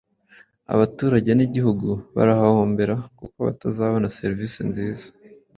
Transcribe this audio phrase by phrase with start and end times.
[0.73, 5.07] abaturage n’igihugu barahahombera, kuko batabona serivisi nziza,